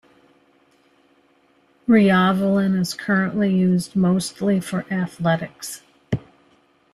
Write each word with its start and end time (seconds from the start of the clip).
Ryavallen 1.87 2.75
is 2.79 2.95
currently 2.95 3.53
used 3.55 3.95
mostly 3.95 4.59
for 4.59 4.83
athletics. 4.91 5.83